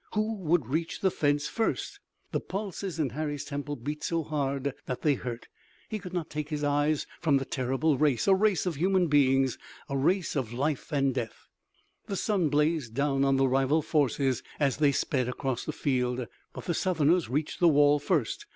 [0.15, 1.99] Who would reach the fence first?
[2.31, 5.47] The pulses in Harry's temple beat so hard that they hurt.
[5.89, 9.59] He could not take his eyes from that terrible race, a race of human beings,
[9.89, 11.45] a race of life and death.
[12.07, 16.25] The sun blazed down on the rival forces as they sped across the field.
[16.51, 18.47] But the Southerners reached the wall first.